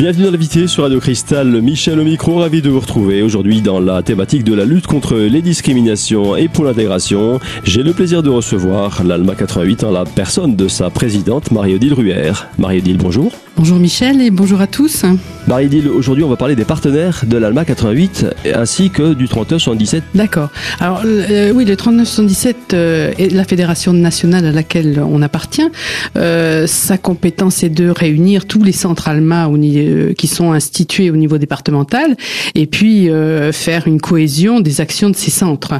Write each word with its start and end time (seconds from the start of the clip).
Bienvenue 0.00 0.24
dans 0.24 0.30
l'invité 0.30 0.66
sur 0.66 0.84
Radio 0.84 0.98
Cristal, 0.98 1.60
Michel 1.60 2.00
au 2.00 2.04
micro, 2.04 2.36
ravi 2.36 2.62
de 2.62 2.70
vous 2.70 2.80
retrouver 2.80 3.20
aujourd'hui 3.20 3.60
dans 3.60 3.80
la 3.80 4.02
thématique 4.02 4.44
de 4.44 4.54
la 4.54 4.64
lutte 4.64 4.86
contre 4.86 5.14
les 5.14 5.42
discriminations 5.42 6.36
et 6.36 6.48
pour 6.48 6.64
l'intégration. 6.64 7.38
J'ai 7.64 7.82
le 7.82 7.92
plaisir 7.92 8.22
de 8.22 8.30
recevoir 8.30 9.04
l'ALMA 9.04 9.34
88 9.34 9.84
en 9.84 9.90
la 9.90 10.06
personne 10.06 10.56
de 10.56 10.68
sa 10.68 10.88
présidente 10.88 11.50
Marie-Odile 11.50 11.92
Ruher. 11.92 12.32
Marie-Odile, 12.56 12.96
bonjour. 12.96 13.30
Bonjour 13.60 13.78
Michel 13.78 14.22
et 14.22 14.30
bonjour 14.30 14.62
à 14.62 14.66
tous. 14.66 15.04
Marie-Odile, 15.46 15.88
aujourd'hui 15.88 16.24
on 16.24 16.28
va 16.28 16.36
parler 16.36 16.56
des 16.56 16.64
partenaires 16.64 17.24
de 17.26 17.36
l'ALMA 17.36 17.66
88 17.66 18.26
ainsi 18.54 18.88
que 18.88 19.12
du 19.12 19.28
3977. 19.28 20.02
D'accord. 20.14 20.48
Alors 20.78 21.02
euh, 21.04 21.52
oui, 21.52 21.66
le 21.66 21.76
3977 21.76 22.56
euh, 22.72 23.12
est 23.18 23.32
la 23.32 23.44
fédération 23.44 23.92
nationale 23.92 24.46
à 24.46 24.52
laquelle 24.52 25.02
on 25.04 25.20
appartient. 25.22 25.68
Euh, 26.16 26.66
sa 26.66 26.96
compétence 26.96 27.62
est 27.62 27.68
de 27.68 27.90
réunir 27.90 28.46
tous 28.46 28.62
les 28.62 28.72
centres 28.72 29.08
ALMA 29.08 29.48
au 29.48 29.56
euh, 29.56 30.14
qui 30.14 30.26
sont 30.26 30.52
institués 30.52 31.10
au 31.10 31.16
niveau 31.16 31.36
départemental 31.36 32.16
et 32.54 32.66
puis 32.66 33.10
faire 33.52 33.86
une 33.86 34.00
cohésion 34.00 34.60
des 34.60 34.80
actions 34.80 35.10
de 35.10 35.16
ces 35.16 35.30
centres. 35.30 35.74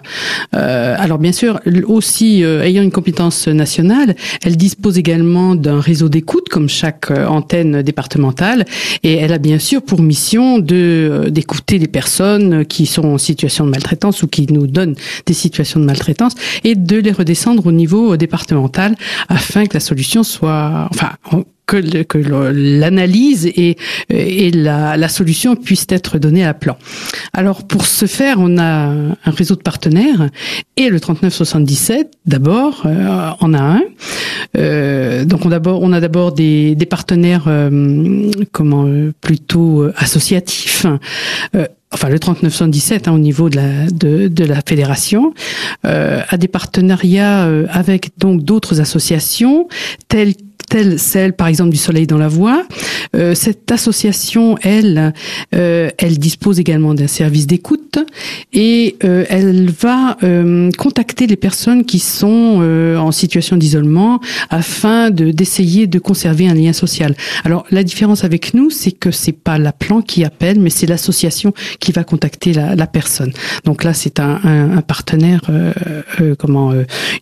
Alors 0.53 1.19
bien 1.19 1.33
sûr, 1.33 1.61
aussi 1.87 2.43
ayant 2.43 2.83
une 2.83 2.91
compétence 2.91 3.49
nationale, 3.49 4.17
elle 4.43 4.57
dispose 4.57 4.99
également 4.99 5.55
d'un 5.55 5.81
réseau 5.81 6.09
d'écoute 6.09 6.49
comme 6.49 6.69
chaque 6.69 7.11
antenne 7.11 7.70
départementale. 7.83 8.65
Et 9.03 9.15
elle 9.15 9.33
a 9.33 9.39
bien 9.39 9.59
sûr 9.59 9.83
pour 9.83 10.03
mission 10.03 10.59
de 10.59 11.29
d'écouter 11.31 11.79
les 11.79 11.89
personnes 11.89 12.65
qui 12.65 12.87
sont 12.87 13.05
en 13.05 13.19
situation 13.19 13.65
de 13.65 13.71
maltraitance 13.71 14.23
ou 14.23 14.29
qui 14.29 14.47
nous 14.53 14.67
donnent 14.67 14.97
des 15.27 15.35
situations 15.35 15.81
de 15.81 15.85
maltraitance 15.85 16.35
et 16.65 16.75
de 16.75 16.97
les 16.97 17.13
redescendre 17.13 17.67
au 17.67 17.73
niveau 17.73 18.17
départemental 18.17 18.97
afin 19.29 19.67
que 19.67 19.75
la 19.75 19.81
solution 19.81 20.23
soit 20.23 20.89
enfin 20.91 21.13
que, 21.71 22.19
l'analyse 22.53 23.47
et, 23.47 23.77
et 24.09 24.51
la, 24.51 24.97
la, 24.97 25.09
solution 25.09 25.55
puissent 25.57 25.87
être 25.91 26.19
données 26.19 26.45
à 26.45 26.55
plan. 26.55 26.77
Alors 27.33 27.67
pour 27.67 27.87
ce 27.87 28.07
faire, 28.07 28.37
on 28.39 28.59
a 28.59 28.89
un 28.89 29.31
réseau 29.31 29.55
de 29.55 29.63
partenaires 29.63 30.29
et 30.77 30.89
le 30.89 30.99
3977 30.99 32.11
d'abord 32.27 32.83
euh, 32.87 33.31
en 33.41 33.55
a 33.55 33.61
un. 33.61 33.83
Euh, 34.57 35.25
donc 35.25 35.47
on 35.47 35.51
d'abord 35.51 35.83
on 35.83 35.93
a 35.93 36.01
d'abord 36.01 36.33
des, 36.33 36.75
des 36.75 36.87
partenaires 36.87 37.45
euh, 37.47 38.31
comment 38.53 38.87
euh, 38.87 39.13
plutôt 39.21 39.87
associatifs. 39.97 40.87
Enfin 41.93 42.09
le 42.09 42.19
3917 42.19 43.09
hein, 43.09 43.13
au 43.13 43.19
niveau 43.19 43.49
de 43.49 43.57
la 43.57 43.87
de, 43.87 44.29
de 44.29 44.45
la 44.45 44.61
fédération 44.67 45.35
euh, 45.85 46.23
a 46.29 46.37
des 46.37 46.49
partenariats 46.49 47.49
avec 47.71 48.11
donc 48.19 48.43
d'autres 48.43 48.81
associations 48.81 49.69
telles 50.09 50.35
telle 50.71 50.99
celle 50.99 51.35
par 51.35 51.49
exemple 51.49 51.71
du 51.71 51.77
Soleil 51.77 52.07
dans 52.07 52.17
la 52.17 52.29
Voie. 52.29 52.63
Euh, 53.15 53.35
cette 53.35 53.71
association, 53.71 54.57
elle, 54.63 55.13
euh, 55.55 55.91
elle 55.99 56.19
dispose 56.19 56.61
également 56.61 56.95
d'un 56.95 57.09
service 57.09 57.47
d'écoute 57.47 57.99
et 58.53 58.97
euh, 59.05 59.25
elle 59.29 59.71
va 59.71 60.17
contacter 60.79 61.27
les 61.27 61.37
personnes 61.37 61.85
qui 61.85 61.99
sont 61.99 62.63
en 62.97 63.11
situation 63.11 63.57
d'isolement 63.57 64.21
afin 64.49 65.11
de 65.11 65.33
d'essayer 65.33 65.89
de 65.89 65.99
conserver 65.99 66.47
un 66.47 66.55
lien 66.55 66.73
social. 66.73 67.17
Alors 67.45 67.65
la 67.71 67.83
différence 67.83 68.23
avec 68.23 68.55
nous, 68.55 68.71
c'est 68.71 68.93
que 68.93 69.11
c'est 69.11 69.33
pas 69.33 69.59
la 69.59 69.73
plan 69.73 70.03
qui 70.03 70.25
appelle, 70.25 70.61
mais 70.61 70.71
c'est 70.71 70.87
l'association 70.87 71.53
qui 71.81 71.93
va 71.93 72.05
contacter 72.05 72.53
la, 72.53 72.77
la, 72.77 72.87
personne. 72.87 73.33
Donc 73.65 73.85
là, 73.85 73.95
c'est 73.95 74.21
un, 74.21 74.41
un, 74.45 74.79
un, 74.79 74.83
partenaire 74.83 75.43
comment 76.39 76.73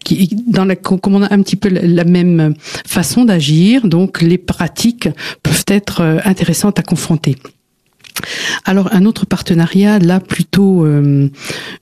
qui 0.05 0.31
dans 0.47 0.64
la 0.64 0.77
comment 0.77 1.19
on 1.19 1.23
a 1.23 1.33
un 1.33 1.42
petit 1.42 1.56
peu 1.56 1.69
la 1.69 2.05
même 2.05 2.55
façon 2.86 3.25
d'agir 3.25 3.86
donc 3.86 4.20
les 4.23 4.39
pratiques 4.39 5.08
peuvent 5.42 5.64
être 5.68 6.01
euh, 6.01 6.18
intéressantes 6.24 6.79
à 6.79 6.83
confronter. 6.83 7.36
Alors 8.64 8.92
un 8.92 9.05
autre 9.05 9.27
partenariat, 9.27 9.98
là 10.01 10.18
plutôt 10.18 10.85
euh, 10.85 11.30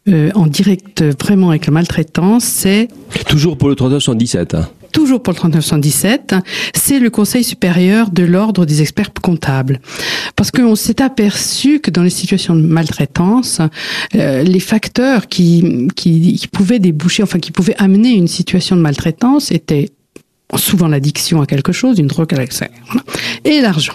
euh, 0.09 0.31
en 0.35 0.47
direct 0.47 1.03
vraiment 1.23 1.51
avec 1.51 1.67
la 1.67 1.73
maltraitance, 1.73 2.45
c'est... 2.45 2.89
Toujours 3.27 3.57
pour 3.57 3.69
le 3.69 3.75
3917 3.75 4.55
hein. 4.55 4.69
Toujours 4.97 5.23
pour 5.23 5.35
le 5.35 5.39
3917, 5.39 6.37
c'est 6.75 6.99
le 6.99 7.11
Conseil 7.11 7.45
supérieur 7.45 8.11
de 8.11 8.25
l'ordre 8.25 8.65
des 8.65 8.81
experts 8.81 9.13
comptables. 9.13 9.79
Parce 10.37 10.51
qu'on 10.51 10.75
s'est 10.75 11.03
aperçu 11.03 11.81
que 11.81 11.91
dans 11.91 12.03
les 12.03 12.09
situations 12.09 12.57
de 12.57 12.63
maltraitance, 12.63 13.61
les 14.15 14.61
facteurs 14.61 15.29
qui, 15.29 15.89
qui, 15.97 16.37
qui, 16.39 16.49
pouvaient 16.49 16.79
déboucher, 16.79 17.23
enfin 17.23 17.39
qui 17.39 17.53
pouvaient 17.53 17.77
amener 17.77 18.13
une 18.13 18.27
situation 18.27 18.75
de 18.75 18.81
maltraitance 18.81 19.51
étaient 19.51 19.91
souvent 20.55 20.89
l'addiction 20.89 21.41
à 21.41 21.47
quelque 21.47 21.73
chose, 21.73 21.99
une 21.99 22.07
drogue 22.07 22.33
à 22.35 22.39
l'excès, 22.39 22.71
et 23.45 23.61
l'argent. 23.61 23.95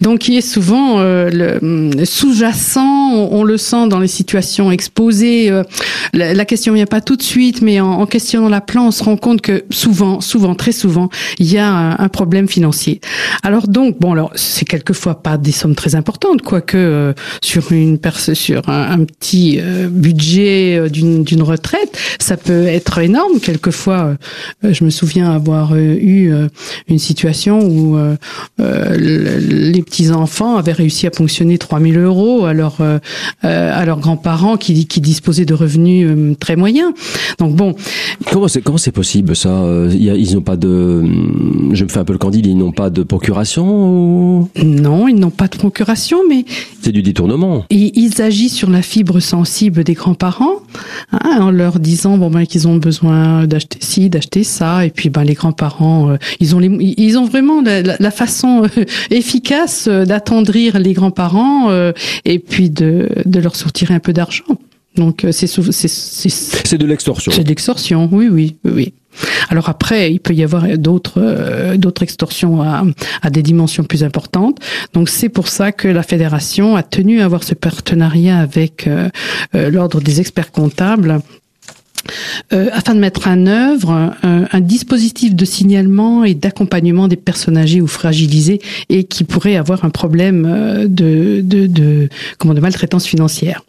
Donc, 0.00 0.20
qui 0.20 0.36
est 0.36 0.40
souvent 0.40 0.98
euh, 0.98 1.58
le, 1.60 2.04
sous-jacent, 2.04 3.12
on, 3.12 3.44
le 3.44 3.56
sent 3.56 3.88
dans 3.88 4.00
les 4.00 4.08
situations 4.08 4.72
exposées. 4.72 5.50
Euh, 5.50 5.62
la, 6.12 6.44
question 6.44 6.72
vient 6.72 6.86
pas 6.86 7.00
tout 7.00 7.16
de 7.16 7.22
suite, 7.22 7.62
mais 7.62 7.80
en, 7.80 8.06
questionnant 8.06 8.48
la 8.48 8.60
plan, 8.60 8.86
on 8.86 8.90
se 8.90 9.04
rend 9.04 9.16
compte 9.16 9.42
que 9.42 9.64
souvent, 9.70 10.20
souvent, 10.20 10.54
très 10.54 10.72
souvent, 10.72 11.08
il 11.38 11.52
y 11.52 11.58
a 11.58 12.00
un, 12.00 12.08
problème 12.08 12.48
financier. 12.48 13.00
Alors 13.42 13.68
donc, 13.68 13.98
bon, 13.98 14.12
alors 14.12 14.32
c'est 14.34 14.66
quelquefois 14.66 15.22
pas 15.22 15.38
des 15.38 15.52
sommes 15.52 15.74
très 15.74 15.94
importantes, 15.94 16.42
quoique 16.42 16.76
euh, 16.76 17.12
sur 17.42 17.72
une 17.72 17.98
sur 18.34 18.68
un, 18.68 18.90
un 18.90 19.04
petit 19.04 19.60
budget 19.90 20.90
d'une 20.90 21.42
retraite, 21.42 21.96
ça 22.18 22.36
peut 22.36 22.66
être 22.66 22.98
énorme. 22.98 23.40
Quelquefois, 23.40 24.16
je 24.62 24.84
me 24.84 24.90
souviens 24.90 25.32
avoir 25.32 25.74
eu 25.82 26.32
une 26.88 26.98
situation 26.98 27.60
où 27.60 27.98
les 28.58 29.82
petits-enfants 29.82 30.56
avaient 30.56 30.72
réussi 30.72 31.06
à 31.06 31.10
ponctionner 31.10 31.58
3000 31.58 31.98
euros 31.98 32.44
à, 32.44 32.52
leur, 32.52 32.76
euh, 32.80 32.98
à 33.42 33.84
leurs 33.84 34.00
grands-parents 34.00 34.56
qui, 34.56 34.86
qui 34.86 35.00
disposaient 35.00 35.44
de 35.44 35.54
revenus 35.54 36.06
euh, 36.08 36.34
très 36.38 36.56
moyens. 36.56 36.92
Donc 37.38 37.54
bon. 37.54 37.74
Comment 38.30 38.48
c'est, 38.48 38.62
comment 38.62 38.78
c'est 38.78 38.92
possible 38.92 39.34
ça? 39.36 39.50
Euh, 39.50 39.90
Ils 39.92 40.34
n'ont 40.34 40.42
pas 40.42 40.56
de... 40.56 41.02
Je 41.72 41.84
me 41.84 41.88
fais 41.88 41.98
un 41.98 42.04
peu 42.04 42.12
le 42.12 42.18
candide, 42.18 42.46
ils 42.46 42.56
n'ont 42.56 42.72
pas 42.72 42.90
de 42.90 43.02
procuration 43.02 44.48
Non, 44.62 45.08
ils 45.08 45.16
n'ont 45.16 45.30
pas 45.30 45.48
de 45.48 45.56
procuration, 45.56 46.18
mais... 46.28 46.44
C'est 46.82 46.92
du 46.92 47.02
détournement. 47.02 47.64
Ils, 47.70 47.92
ils 47.94 48.22
agissent 48.22 48.54
sur 48.54 48.70
la 48.70 48.82
fibre 48.82 49.20
sensible 49.20 49.84
des 49.84 49.94
grands-parents 49.94 50.56
hein, 51.12 51.38
en 51.40 51.50
leur 51.50 51.78
disant 51.78 52.18
bon 52.18 52.30
ben 52.30 52.44
qu'ils 52.44 52.66
ont 52.66 52.76
besoin 52.76 53.46
d'acheter 53.46 53.78
ci, 53.80 54.10
d'acheter 54.10 54.44
ça, 54.44 54.84
et 54.84 54.90
puis 54.90 55.10
ben 55.10 55.24
les 55.24 55.34
grands-parents, 55.34 55.71
ils 56.40 56.54
ont 56.54 56.58
les, 56.58 56.94
ils 56.96 57.18
ont 57.18 57.24
vraiment 57.24 57.62
la, 57.62 57.82
la 57.82 58.10
façon 58.10 58.68
efficace 59.10 59.86
euh, 59.88 60.04
d'attendrir 60.04 60.78
les 60.78 60.92
grands-parents 60.92 61.70
euh, 61.70 61.92
et 62.24 62.38
puis 62.38 62.70
de, 62.70 63.08
de 63.24 63.40
leur 63.40 63.56
sortir 63.56 63.90
un 63.90 63.98
peu 63.98 64.12
d'argent. 64.12 64.44
Donc 64.96 65.24
euh, 65.24 65.32
c'est 65.32 65.46
c'est 65.46 66.78
de 66.78 66.86
l'extorsion. 66.86 67.32
C'est 67.32 67.44
de 67.44 67.48
l'extorsion, 67.48 68.08
oui, 68.12 68.28
oui, 68.30 68.56
oui. 68.64 68.92
Alors 69.50 69.68
après, 69.68 70.12
il 70.12 70.20
peut 70.20 70.34
y 70.34 70.42
avoir 70.42 70.66
d'autres 70.78 71.76
d'autres 71.76 72.02
extorsions 72.02 72.62
à, 72.62 72.84
à, 73.20 73.30
des 73.30 73.42
dimensions 73.42 73.84
plus 73.84 74.04
importantes. 74.04 74.58
Donc 74.94 75.08
c'est 75.08 75.28
pour 75.28 75.48
ça 75.48 75.70
que 75.70 75.88
la 75.88 76.02
fédération 76.02 76.76
a 76.76 76.82
tenu 76.82 77.20
à 77.20 77.26
avoir 77.26 77.42
ce 77.42 77.54
partenariat 77.54 78.38
avec 78.38 78.88
l'ordre 79.52 80.00
des 80.00 80.20
experts 80.20 80.50
comptables 80.50 81.20
euh, 82.52 82.68
afin 82.72 82.94
de 82.94 83.00
mettre 83.00 83.28
en 83.28 83.46
œuvre 83.46 84.14
un, 84.22 84.60
dispositif 84.60 85.34
de 85.34 85.44
signalement 85.44 86.24
et 86.24 86.34
d'accompagnement 86.34 87.08
des 87.08 87.16
personnes 87.16 87.56
âgées 87.56 87.80
ou 87.80 87.86
fragilisées 87.86 88.60
et 88.88 89.04
qui 89.04 89.24
pourraient 89.24 89.56
avoir 89.56 89.84
un 89.84 89.90
problème 89.90 90.46
euh, 90.46 90.86
de, 90.88 91.40
de, 91.42 91.66
de, 91.66 92.08
comment, 92.38 92.54
de 92.54 92.60
maltraitance 92.60 93.06
financière. 93.06 93.62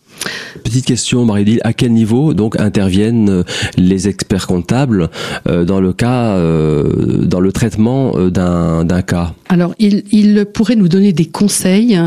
Petite 0.63 0.85
question, 0.85 1.25
Marie-Dile, 1.25 1.59
à 1.63 1.74
quel 1.74 1.92
niveau 1.92 2.33
donc 2.33 2.60
interviennent 2.60 3.30
euh, 3.30 3.44
les 3.77 4.07
experts 4.07 4.48
comptables 4.48 5.10
euh, 5.48 5.65
dans 5.65 5.81
le 5.81 5.94
cas, 5.94 6.36
euh, 6.36 7.25
dans 7.25 7.39
le 7.39 7.51
traitement 7.51 8.13
d'un 8.30 9.01
cas? 9.01 9.33
Alors, 9.50 9.74
ils 9.80 10.04
il 10.12 10.45
pourraient 10.45 10.75
nous 10.75 10.88
donner 10.88 11.13
des 11.13 11.25
conseils 11.25 12.00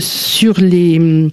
sur 0.00 0.60
les, 0.60 1.28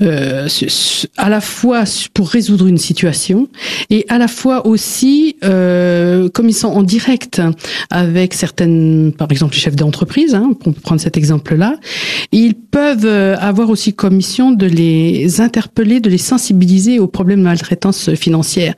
à 0.00 1.28
la 1.28 1.40
fois 1.40 1.84
pour 2.14 2.28
résoudre 2.28 2.66
une 2.66 2.78
situation 2.78 3.48
et 3.90 4.04
à 4.08 4.18
la 4.18 4.28
fois 4.28 4.66
aussi, 4.66 5.36
comme 5.40 6.48
ils 6.48 6.54
sont 6.54 6.68
en 6.68 6.82
direct 6.82 7.40
avec 7.90 8.34
certaines, 8.34 9.12
par 9.16 9.30
exemple, 9.30 9.54
les 9.54 9.60
chefs 9.60 9.76
d'entreprise, 9.76 10.34
hein, 10.34 10.52
pour 10.60 10.74
prendre 10.74 11.00
cet 11.00 11.16
exemple-là, 11.16 11.76
ils 12.32 12.54
peuvent 12.54 13.06
avoir 13.40 13.70
aussi 13.70 13.92
comme 13.92 14.16
mission 14.16 14.52
de 14.52 14.66
les 14.66 15.19
interpeller, 15.40 16.00
de 16.00 16.10
les 16.10 16.18
sensibiliser 16.18 16.98
aux 16.98 17.06
problèmes 17.06 17.40
de 17.40 17.44
maltraitance 17.44 18.14
financière, 18.14 18.74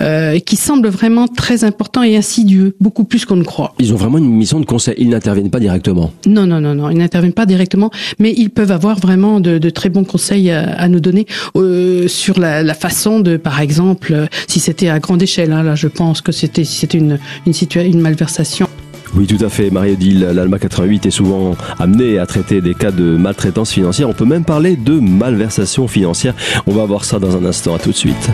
euh, 0.00 0.38
qui 0.38 0.56
semble 0.56 0.88
vraiment 0.88 1.28
très 1.28 1.64
important 1.64 2.02
et 2.02 2.16
insidieux, 2.16 2.74
beaucoup 2.80 3.04
plus 3.04 3.24
qu'on 3.24 3.36
ne 3.36 3.44
croit. 3.44 3.74
Ils 3.78 3.92
ont 3.92 3.96
vraiment 3.96 4.18
une 4.18 4.30
mission 4.30 4.60
de 4.60 4.66
conseil. 4.66 4.94
Ils 4.98 5.08
n'interviennent 5.08 5.50
pas 5.50 5.60
directement. 5.60 6.12
Non, 6.26 6.46
non, 6.46 6.60
non, 6.60 6.74
non. 6.74 6.90
Ils 6.90 6.98
n'interviennent 6.98 7.32
pas 7.32 7.46
directement, 7.46 7.90
mais 8.18 8.32
ils 8.36 8.50
peuvent 8.50 8.72
avoir 8.72 8.98
vraiment 8.98 9.40
de, 9.40 9.58
de 9.58 9.70
très 9.70 9.88
bons 9.88 10.04
conseils 10.04 10.50
à, 10.50 10.88
nous 10.88 11.00
donner 11.00 11.26
euh, 11.56 12.08
sur 12.08 12.38
la, 12.38 12.62
la, 12.62 12.74
façon 12.74 13.20
de, 13.20 13.36
par 13.36 13.60
exemple, 13.60 14.26
si 14.46 14.60
c'était 14.60 14.88
à 14.88 14.98
grande 14.98 15.22
échelle. 15.22 15.52
Hein, 15.52 15.62
là, 15.62 15.74
je 15.74 15.88
pense 15.88 16.20
que 16.20 16.32
c'était 16.32 16.64
si 16.64 16.78
c'était 16.78 16.98
une 16.98 17.18
une, 17.46 17.54
une 17.82 18.00
malversation 18.00 18.68
Oui, 19.14 19.26
tout 19.26 19.44
à 19.44 19.48
fait. 19.48 19.70
Marie-Odile, 19.70 20.20
l'ALMA 20.32 20.58
88 20.58 21.06
est 21.06 21.10
souvent 21.10 21.56
amenée 21.78 22.18
à 22.18 22.26
traiter 22.26 22.60
des 22.60 22.74
cas 22.74 22.92
de 22.92 23.16
maltraitance 23.16 23.72
financière. 23.72 24.08
On 24.08 24.14
peut 24.14 24.24
même 24.24 24.44
parler 24.44 24.76
de 24.76 24.98
malversation 25.00 25.88
financière. 25.88 26.34
On 26.66 26.72
va 26.72 26.84
voir 26.84 27.04
ça 27.04 27.18
dans 27.18 27.36
un 27.36 27.44
instant. 27.44 27.74
À 27.74 27.78
tout 27.78 27.90
de 27.90 27.96
suite. 27.96 28.30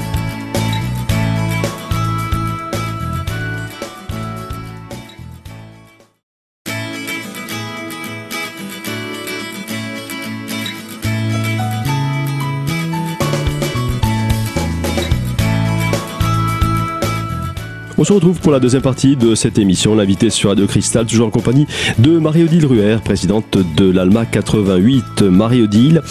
On 17.98 18.04
se 18.04 18.12
retrouve 18.12 18.38
pour 18.40 18.52
la 18.52 18.60
deuxième 18.60 18.82
partie 18.82 19.16
de 19.16 19.34
cette 19.34 19.56
émission, 19.56 19.94
l'invité 19.94 20.28
sur 20.28 20.50
Radio 20.50 20.66
Cristal, 20.66 21.06
toujours 21.06 21.28
en 21.28 21.30
compagnie 21.30 21.66
de 21.98 22.18
Marie-Odile 22.18 22.66
Ruher, 22.66 22.98
présidente 23.02 23.56
de 23.56 23.90
l'ALMA 23.90 24.26
88. 24.26 25.22
Marie-Odile, 25.22 26.02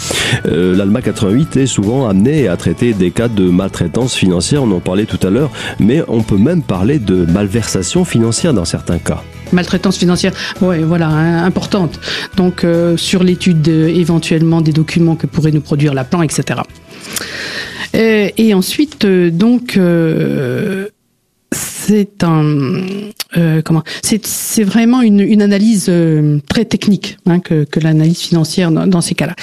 euh, 0.46 0.74
l'ALMA 0.74 1.00
88 1.00 1.56
est 1.58 1.66
souvent 1.66 2.08
amenée 2.08 2.48
à 2.48 2.56
traiter 2.56 2.92
des 2.92 3.12
cas 3.12 3.28
de 3.28 3.48
maltraitance 3.48 4.16
financière, 4.16 4.64
on 4.64 4.72
en 4.72 4.80
parlait 4.80 5.04
tout 5.04 5.24
à 5.24 5.30
l'heure, 5.30 5.52
mais 5.78 6.02
on 6.08 6.22
peut 6.24 6.36
même 6.36 6.62
parler 6.62 6.98
de 6.98 7.24
malversation 7.24 8.04
financière 8.04 8.52
dans 8.52 8.64
certains 8.64 8.98
cas. 8.98 9.22
Maltraitance 9.52 9.96
financière, 9.96 10.32
ouais, 10.62 10.80
voilà, 10.80 11.06
hein, 11.06 11.44
importante. 11.44 12.00
Donc 12.36 12.64
euh, 12.64 12.96
sur 12.96 13.22
l'étude 13.22 13.68
euh, 13.68 13.86
éventuellement 13.86 14.60
des 14.60 14.72
documents 14.72 15.14
que 15.14 15.28
pourrait 15.28 15.52
nous 15.52 15.60
produire 15.60 15.94
la 15.94 16.02
plan, 16.02 16.22
etc. 16.22 16.62
Et, 17.94 18.34
et 18.38 18.54
ensuite, 18.54 19.06
donc, 19.06 19.78
c'est 21.88 22.24
un 22.24 23.12
euh, 23.36 23.62
comment? 23.62 23.82
C'est 24.02 24.62
vraiment 24.62 25.02
une, 25.02 25.42
analyse 25.42 25.86
euh, 25.88 26.38
très 26.48 26.64
technique 26.64 27.18
hein, 27.26 27.40
que, 27.40 27.66
l'analyse 27.80 28.20
financière 28.20 28.70
dans, 28.70 29.00
ces 29.00 29.14
cas-là. 29.14 29.34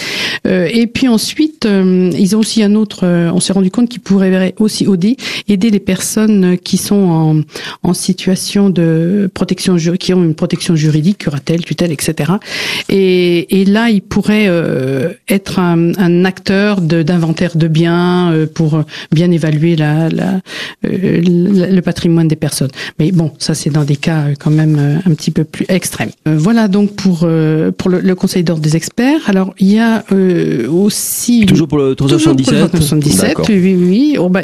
Euh, 0.47 0.67
et 0.71 0.87
puis 0.87 1.07
ensuite, 1.07 1.67
ils 1.67 2.35
ont 2.35 2.39
aussi 2.39 2.63
un 2.63 2.75
autre. 2.75 3.05
On 3.05 3.39
s'est 3.39 3.53
rendu 3.53 3.69
compte 3.69 3.89
qu'ils 3.89 4.01
pourraient 4.01 4.55
aussi 4.59 4.85
aider 4.85 5.17
aider 5.47 5.69
les 5.69 5.79
personnes 5.79 6.57
qui 6.57 6.77
sont 6.77 7.43
en, 7.83 7.93
situation 7.93 8.69
de 8.71 9.29
protection 9.33 9.75
qui 9.75 10.13
ont 10.13 10.23
une 10.23 10.33
protection 10.33 10.75
juridique, 10.75 11.19
curatelle, 11.19 11.63
tutelle, 11.63 11.91
etc. 11.91 12.33
Et, 12.89 13.65
là, 13.65 13.89
ils 13.89 14.01
pourraient 14.01 14.49
être 15.29 15.59
un, 15.59 16.25
acteur 16.25 16.81
d'inventaire 16.81 17.55
de, 17.55 17.67
biens 17.67 18.33
pour 18.55 18.83
bien 19.11 19.29
évaluer 19.31 19.75
le 20.83 21.79
patrimoine 21.81 22.27
des 22.27 22.35
personnes. 22.35 22.71
Mais 22.99 23.11
bon, 23.11 23.31
ça 23.37 23.53
c'est 23.53 23.69
dans 23.69 23.82
des 23.85 23.95
cas 23.95 24.25
quand 24.39 24.51
même 24.51 25.01
un 25.05 25.13
petit 25.13 25.31
peu 25.31 25.43
plus 25.43 25.65
extrêmes. 25.69 26.11
voilà 26.25 26.67
donc 26.67 26.95
pour 26.95 27.27
pour 27.77 27.89
le, 27.89 27.99
le 27.99 28.15
Conseil 28.15 28.43
d'ordre 28.43 28.61
des 28.61 28.75
experts. 28.75 29.19
Alors 29.27 29.53
il 29.59 29.71
y 29.71 29.79
a 29.79 30.03
euh, 30.11 30.69
aussi 30.69 31.45
toujours 31.45 31.67
pour 31.67 31.77
le 31.77 31.95
377. 31.95 33.37
oui, 33.49 33.55
oui, 33.55 33.75
oui. 33.75 34.17
On, 34.19 34.29
va, 34.29 34.41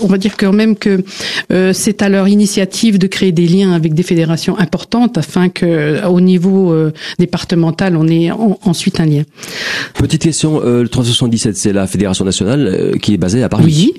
on 0.00 0.06
va 0.06 0.18
dire 0.18 0.36
quand 0.36 0.52
même 0.52 0.76
que 0.76 1.02
euh, 1.52 1.72
c'est 1.72 2.02
à 2.02 2.08
leur 2.08 2.28
initiative 2.28 2.98
de 2.98 3.06
créer 3.06 3.32
des 3.32 3.46
liens 3.46 3.72
avec 3.72 3.94
des 3.94 4.02
fédérations 4.02 4.58
importantes 4.58 5.18
afin 5.18 5.48
que, 5.48 6.04
au 6.06 6.20
niveau 6.20 6.72
euh, 6.72 6.92
départemental, 7.18 7.96
on 7.96 8.08
ait 8.08 8.30
ensuite 8.30 9.00
un 9.00 9.06
lien. 9.06 9.22
Petite 9.94 10.22
question, 10.22 10.60
le 10.60 10.88
377, 10.88 11.56
c'est 11.56 11.72
la 11.72 11.86
fédération 11.86 12.24
nationale 12.24 12.96
qui 13.00 13.14
est 13.14 13.18
basée 13.18 13.42
à 13.42 13.48
Paris. 13.48 13.64
Oui. 13.66 13.94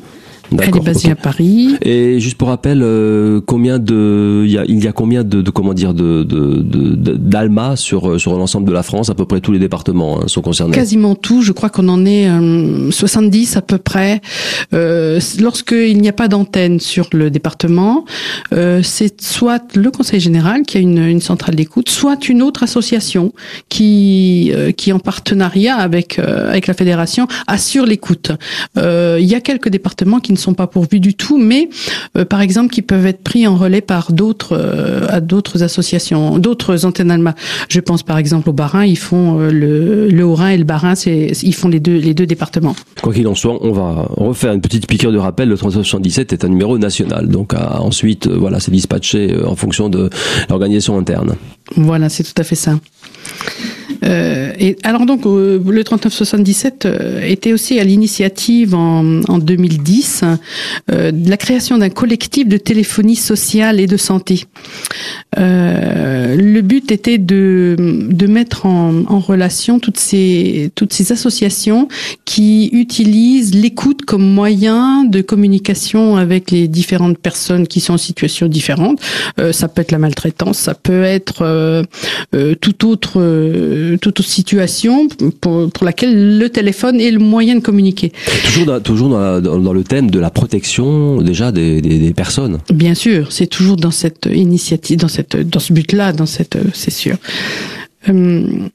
Elle 0.61 0.75
est 0.75 0.79
basée 0.79 1.11
à 1.11 1.15
Paris. 1.15 1.75
Et 1.81 2.19
juste 2.19 2.37
pour 2.37 2.49
rappel, 2.49 2.81
euh, 2.81 3.41
combien 3.45 3.79
de 3.79 4.43
il 4.45 4.51
y 4.51 4.57
a, 4.57 4.65
il 4.65 4.83
y 4.83 4.87
a 4.87 4.91
combien 4.91 5.23
de, 5.23 5.41
de 5.41 5.49
comment 5.51 5.73
dire 5.73 5.93
de 5.93 6.23
d'Alma 6.23 7.75
sur 7.75 8.09
euh, 8.09 8.17
sur 8.17 8.37
l'ensemble 8.37 8.67
de 8.67 8.73
la 8.73 8.83
France, 8.83 9.09
à 9.09 9.15
peu 9.15 9.25
près 9.25 9.41
tous 9.41 9.51
les 9.51 9.59
départements 9.59 10.19
hein, 10.21 10.27
sont 10.27 10.41
concernés? 10.41 10.73
Quasiment 10.73 11.15
tout. 11.15 11.41
Je 11.41 11.51
crois 11.51 11.69
qu'on 11.69 11.87
en 11.89 12.05
est 12.05 12.27
euh, 12.29 12.91
70 12.91 13.57
à 13.57 13.61
peu 13.61 13.77
près. 13.77 14.21
Euh, 14.73 15.19
Lorsqu'il 15.39 15.99
n'y 15.99 16.09
a 16.09 16.13
pas 16.13 16.27
d'antenne 16.27 16.79
sur 16.79 17.07
le 17.13 17.29
département, 17.29 18.05
euh, 18.53 18.81
c'est 18.83 19.21
soit 19.21 19.75
le 19.75 19.91
Conseil 19.91 20.19
général 20.19 20.63
qui 20.63 20.77
a 20.77 20.79
une, 20.79 20.99
une 20.99 21.21
centrale 21.21 21.55
d'écoute, 21.55 21.89
soit 21.89 22.29
une 22.29 22.41
autre 22.41 22.63
association 22.63 23.33
qui 23.69 24.51
qui 24.77 24.91
en 24.91 24.99
partenariat 24.99 25.75
avec 25.75 26.19
avec 26.19 26.67
la 26.67 26.73
fédération 26.73 27.27
assure 27.47 27.85
l'écoute. 27.85 28.31
il 28.77 29.25
y 29.25 29.35
a 29.35 29.41
quelques 29.41 29.69
départements 29.69 30.19
qui 30.19 30.31
ne 30.31 30.37
sont 30.43 30.53
pas 30.53 30.67
pourvus 30.67 30.99
du 30.99 31.15
tout, 31.15 31.37
mais 31.37 31.69
euh, 32.17 32.25
par 32.25 32.41
exemple 32.41 32.73
qui 32.73 32.81
peuvent 32.81 33.05
être 33.05 33.23
pris 33.23 33.47
en 33.47 33.55
relais 33.55 33.81
par 33.81 34.11
d'autres 34.11 34.53
euh, 34.53 35.07
à 35.09 35.21
d'autres 35.21 35.63
associations, 35.63 36.37
d'autres 36.37 36.85
antennes 36.85 37.11
Alma. 37.11 37.35
Je 37.69 37.79
pense 37.79 38.03
par 38.03 38.17
exemple 38.17 38.49
au 38.49 38.53
Barin, 38.53 38.85
ils 38.85 38.97
font 38.97 39.39
euh, 39.39 39.51
le, 40.09 40.23
Haut-Rhin 40.23 40.49
et 40.49 40.57
le 40.57 40.65
c'est 40.95 41.31
ils 41.43 41.53
font 41.55 41.67
les 41.67 41.79
deux 41.79 42.25
départements. 42.25 42.75
Quoi 43.01 43.13
qu'il 43.13 43.27
en 43.27 43.35
soit, 43.35 43.57
on 43.63 43.71
va 43.71 44.07
refaire 44.09 44.53
une 44.53 44.61
petite 44.61 44.87
piqûre 44.87 45.11
de 45.11 45.17
rappel. 45.17 45.49
Le 45.49 45.57
377 45.57 46.33
est 46.33 46.45
un 46.45 46.49
numéro 46.49 46.77
national, 46.77 47.27
donc 47.27 47.53
ensuite 47.53 48.27
voilà 48.27 48.59
c'est 48.59 48.71
dispatché 48.71 49.35
en 49.45 49.55
fonction 49.55 49.89
de 49.89 50.09
l'organisation 50.49 50.97
interne. 50.97 51.35
Voilà, 51.75 52.09
c'est 52.09 52.23
tout 52.23 52.39
à 52.39 52.43
fait 52.43 52.55
ça. 52.55 52.79
Euh, 54.03 54.51
et 54.59 54.77
alors 54.83 55.05
donc 55.05 55.25
euh, 55.25 55.61
le 55.65 55.83
3977 55.83 56.85
euh, 56.85 57.21
était 57.21 57.53
aussi 57.53 57.79
à 57.79 57.83
l'initiative 57.83 58.75
en, 58.75 59.21
en 59.27 59.37
2010 59.37 60.23
euh, 60.91 61.11
de 61.11 61.29
la 61.29 61.37
création 61.37 61.77
d'un 61.77 61.89
collectif 61.89 62.47
de 62.47 62.57
téléphonie 62.57 63.15
sociale 63.15 63.79
et 63.79 63.87
de 63.87 63.97
santé. 63.97 64.45
Le 65.35 66.61
but 66.61 66.91
était 66.91 67.17
de, 67.17 67.75
mettre 68.27 68.65
en, 68.65 69.03
en, 69.07 69.19
relation 69.19 69.79
toutes 69.79 69.99
ces 69.99 70.71
toutes 70.75 70.93
ces 70.93 71.11
associations 71.11 71.87
qui 72.25 72.69
utilisent 72.71 73.53
l'écoute 73.53 74.03
comme 74.03 74.23
moyen 74.23 75.03
de 75.03 75.21
communication 75.21 76.17
avec 76.17 76.51
les 76.51 76.67
différentes 76.67 77.17
personnes 77.17 77.67
qui 77.67 77.79
sont 77.79 77.93
en 77.93 77.97
situation 77.97 78.47
différente. 78.47 78.99
ça 79.51 79.67
peut 79.67 79.81
être 79.81 79.91
la 79.91 79.99
maltraitance, 79.99 80.57
ça 80.57 80.73
peut 80.73 81.03
être 81.03 81.43
tout 82.61 82.87
autre 82.87 83.95
toute 83.97 84.21
situation 84.21 85.07
pour, 85.41 85.69
pour, 85.71 85.85
laquelle 85.85 86.37
le 86.37 86.49
téléphone 86.49 86.99
est 86.99 87.11
le 87.11 87.19
moyen 87.19 87.55
de 87.55 87.61
communiquer. 87.61 88.11
Toujours 88.45 88.65
dans, 88.65 88.79
toujours 88.79 89.09
dans, 89.09 89.41
dans, 89.41 89.73
le 89.73 89.83
thème 89.83 90.09
de 90.09 90.19
la 90.19 90.29
protection 90.29 91.21
déjà 91.21 91.51
des, 91.51 91.81
des, 91.81 91.99
des 91.99 92.13
personnes. 92.13 92.59
Bien 92.73 92.95
sûr, 92.95 93.31
c'est 93.31 93.47
toujours 93.47 93.77
dans 93.77 93.91
cette 93.91 94.27
initiative, 94.33 94.97
dans 94.97 95.07
cette, 95.07 95.35
dans 95.37 95.59
ce 95.59 95.73
but-là, 95.73 96.13
dans 96.13 96.25
cette, 96.25 96.57
c'est 96.73 96.91
sûr. 96.91 97.17
Hum, 98.07 98.69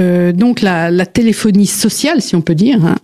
euh, 0.00 0.32
donc 0.32 0.62
la, 0.62 0.90
la, 0.90 1.06
téléphonie 1.06 1.66
sociale, 1.66 2.22
si 2.22 2.36
on 2.36 2.40
peut 2.40 2.54
dire, 2.54 2.84
hein, 2.84 2.96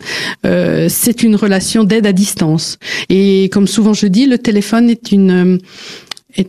euh, 0.47 0.87
c'est 0.88 1.23
une 1.23 1.35
relation 1.35 1.83
d'aide 1.83 2.07
à 2.07 2.12
distance. 2.12 2.79
Et 3.09 3.49
comme 3.53 3.67
souvent 3.67 3.95
je 3.95 4.07
dis, 4.07 4.26
le 4.26 4.38
téléphone 4.38 4.91
est 4.91 5.11
une 5.11 5.59
et 6.37 6.49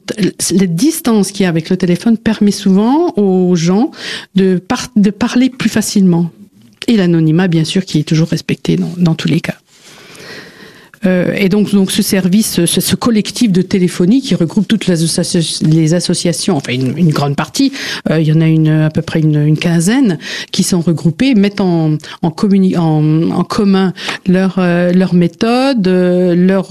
la 0.52 0.66
distance 0.66 1.32
qu'il 1.32 1.44
y 1.44 1.46
a 1.46 1.50
avec 1.50 1.70
le 1.70 1.78
téléphone 1.78 2.18
permet 2.18 2.52
souvent 2.52 3.14
aux 3.18 3.56
gens 3.56 3.92
de, 4.36 4.62
de 4.96 5.10
parler 5.10 5.50
plus 5.50 5.70
facilement. 5.70 6.32
Et 6.88 6.98
l'anonymat, 6.98 7.48
bien 7.48 7.64
sûr, 7.64 7.86
qui 7.86 8.00
est 8.00 8.04
toujours 8.04 8.30
respecté 8.30 8.78
dans 8.98 9.16
tous 9.16 9.28
les 9.28 9.42
cas. 9.42 9.56
Euh, 11.06 11.34
et 11.36 11.50
donc, 11.50 11.72
donc 11.74 11.92
ce 11.92 12.02
service, 12.02 12.66
ce, 12.66 12.96
collectif 12.96 13.52
de 13.52 13.62
téléphonie 13.62 14.22
qui 14.22 14.36
regroupe 14.36 14.68
toutes 14.68 14.88
les, 14.88 15.20
associ 15.20 15.66
les 15.66 15.94
associations, 15.94 16.58
enfin 16.58 16.74
une, 16.74 17.10
grande 17.10 17.36
partie, 17.36 17.72
euh, 18.10 18.20
il 18.20 18.28
y 18.28 18.34
en 18.34 18.42
a 18.42 18.48
une, 18.48 18.70
à 18.70 18.90
peu 18.90 19.02
près 19.02 19.20
une, 19.20 19.58
quinzaine 19.58 20.18
qui 20.52 20.64
sont 20.64 20.82
regroupées, 20.82 21.36
mettent 21.36 21.62
en, 21.62 21.98
en, 22.22 22.32
commun 22.32 23.94
leur, 24.28 24.56
euh, 24.58 24.92
leur 24.92 25.14
méthode, 25.14 25.88
euh, 25.88 26.36
leur 26.36 26.68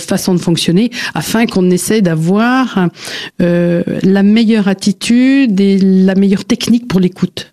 façon 0.00 0.34
de 0.34 0.40
fonctionner, 0.40 0.90
afin 1.14 1.46
qu'on 1.46 1.70
essaie 1.70 2.00
d'avoir 2.00 2.88
la 3.38 4.22
meilleure 4.22 4.68
attitude 4.68 5.60
et 5.60 5.78
la 5.78 6.14
meilleure 6.14 6.44
technique 6.44 6.88
pour 6.88 7.00
l'écoute 7.00 7.52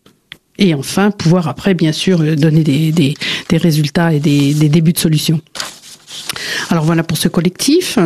et 0.58 0.74
enfin 0.74 1.12
pouvoir 1.12 1.48
après 1.48 1.74
bien 1.74 1.92
sûr 1.92 2.20
donner 2.36 2.64
des 2.64 3.16
résultats 3.58 4.14
et 4.14 4.20
des, 4.20 4.54
des 4.54 4.70
débuts 4.70 4.94
de 4.94 5.00
solutions. 5.00 5.42
Alors 6.70 6.86
voilà 6.86 7.04
pour 7.04 7.18
ce 7.18 7.28
collectif. 7.28 7.98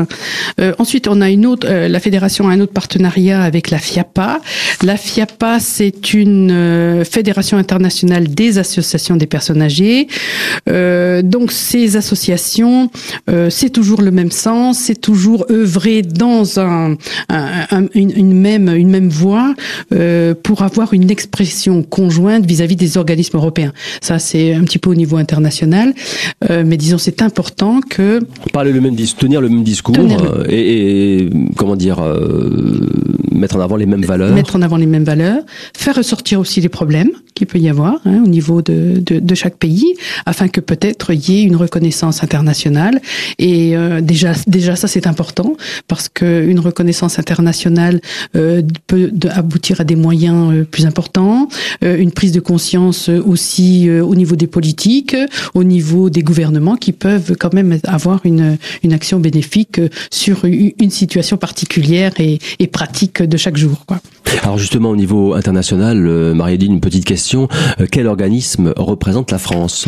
Euh, 0.60 0.74
ensuite, 0.80 1.08
on 1.08 1.22
a 1.22 1.30
une 1.30 1.46
autre, 1.46 1.68
euh, 1.70 1.88
la 1.88 2.00
fédération 2.00 2.50
a 2.50 2.54
un 2.54 2.60
autre 2.60 2.74
partenariat 2.74 3.42
avec 3.42 3.70
la 3.70 3.78
FIAPA. 3.78 4.40
La 4.84 4.98
FIAPA, 4.98 5.60
c'est 5.60 6.14
une 6.14 6.52
euh, 6.52 7.04
fédération 7.06 7.58
internationale 7.58 8.28
des 8.28 8.58
associations 8.58 9.16
des 9.16 9.28
personnes 9.28 9.62
âgées. 9.62 10.08
Euh, 10.70 11.22
donc 11.22 11.52
ces 11.52 11.98
associations, 11.98 12.90
euh, 13.30 13.50
c'est 13.50 13.70
toujours 13.70 14.02
le 14.02 14.12
même 14.12 14.32
sens, 14.32 14.80
c'est 14.80 15.00
toujours 15.00 15.46
œuvrer 15.50 16.02
dans 16.02 16.60
un, 16.60 16.96
un, 17.30 17.68
un 17.72 17.86
une, 17.94 18.34
même 18.34 18.70
une 18.70 18.90
même 18.90 19.10
voie 19.10 19.54
pour 20.44 20.62
avoir 20.64 20.94
une 20.94 21.10
expression 21.10 21.84
conjointe 21.84 22.46
vis-à-vis 22.46 22.76
-vis 22.76 22.80
des 22.80 22.98
organismes 22.98 23.38
européens. 23.38 23.74
Ça, 24.02 24.20
c'est 24.20 24.54
un 24.54 24.64
petit 24.64 24.80
peu 24.80 24.90
au 24.90 24.96
niveau 24.96 25.18
international, 25.18 25.94
mais 26.50 26.78
disons 26.78 26.98
c'est 26.98 27.22
important 27.22 27.82
que 27.82 28.15
Parler 28.54 28.72
le 28.72 28.82
même 28.82 28.96
tenir 28.96 29.42
le 29.42 29.50
même 29.50 29.64
discours 29.64 29.96
et, 30.50 31.30
comment 31.56 31.76
dire 31.76 32.00
mettre 33.32 33.58
en 33.58 33.60
avant 33.60 33.76
les 33.76 33.86
mêmes 33.86 34.06
valeurs. 34.06 34.34
Mettre 34.34 34.56
en 34.56 34.62
avant 34.62 34.78
les 34.78 34.86
mêmes 34.86 35.04
valeurs, 35.04 35.44
faire 35.78 35.96
ressortir 35.96 36.40
aussi 36.40 36.62
les 36.62 36.70
problèmes 36.70 37.12
qu'il 37.34 37.48
peut 37.48 37.60
y 37.60 37.68
avoir 37.68 37.96
hein, 38.06 38.22
au 38.24 38.28
niveau 38.28 38.62
de, 38.62 39.02
de, 39.06 39.20
de, 39.20 39.36
chaque 39.36 39.58
pays, 39.58 39.96
afin 40.26 40.48
que 40.48 40.62
peut-être 40.62 41.14
il 41.14 41.30
y 41.30 41.40
ait 41.40 41.44
une 41.44 41.58
reconnaissance 41.58 42.24
internationale. 42.24 43.02
Et 43.40 43.76
euh, 43.76 44.00
déjà, 44.02 44.32
déjà 44.48 44.76
ça 44.76 44.88
c'est 44.88 45.06
important 45.06 45.56
parce 45.88 46.08
que 46.08 46.46
une 46.48 46.60
reconnaissance 46.60 47.20
internationale 47.20 48.00
euh, 48.36 48.62
peut 48.88 49.12
aboutir 49.30 49.82
à 49.82 49.84
des 49.84 49.96
moyens 49.96 50.54
euh, 50.54 50.64
plus 50.64 50.86
importants, 50.86 51.50
euh, 51.84 51.98
une 51.98 52.12
prise 52.12 52.32
de 52.32 52.40
conscience 52.40 53.10
aussi 53.10 53.90
au 53.90 54.16
niveau 54.16 54.36
des 54.36 54.48
politiques, 54.48 55.16
au 55.54 55.64
niveau 55.64 56.10
des 56.10 56.24
gouvernements 56.24 56.76
qui 56.76 56.94
peuvent 56.94 57.36
quand 57.38 57.54
même 57.54 57.78
avoir 57.84 58.05
une, 58.24 58.58
une 58.84 58.94
action 58.94 59.20
bénéfique 59.20 59.82
sur 60.12 60.46
une 60.46 60.90
situation 60.90 61.38
particulière 61.38 62.12
et, 62.20 62.40
et 62.60 62.68
pratique 62.68 63.22
de 63.22 63.38
chaque 63.38 63.58
jour. 63.58 63.86
Quoi. 63.86 64.00
Alors 64.44 64.58
justement 64.58 64.90
au 64.90 64.96
niveau 64.96 65.34
international, 65.34 66.06
euh, 66.08 66.34
Marie-Edine, 66.34 66.74
une 66.74 66.82
petite 66.82 67.06
question. 67.06 67.48
Euh, 67.80 67.86
quel 67.92 68.08
organisme 68.08 68.74
représente 68.76 69.32
la 69.32 69.38
France? 69.38 69.88